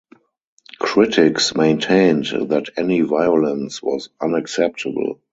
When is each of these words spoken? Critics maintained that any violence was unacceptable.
Critics 0.79 1.53
maintained 1.55 2.25
that 2.49 2.71
any 2.75 3.01
violence 3.01 3.83
was 3.83 4.09
unacceptable. 4.19 5.19